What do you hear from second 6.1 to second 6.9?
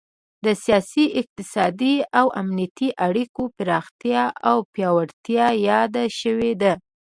شوې ده